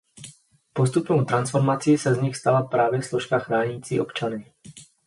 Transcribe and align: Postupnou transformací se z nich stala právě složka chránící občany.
Postupnou 0.73 1.25
transformací 1.25 1.97
se 1.97 2.13
z 2.13 2.21
nich 2.21 2.35
stala 2.37 2.61
právě 2.63 3.03
složka 3.03 3.39
chránící 3.39 3.99
občany. 3.99 4.53